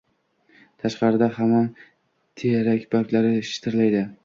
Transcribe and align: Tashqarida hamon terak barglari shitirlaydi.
Tashqarida 0.83 1.27
hamon 1.35 1.69
terak 2.43 2.91
barglari 2.97 3.37
shitirlaydi. 3.53 4.05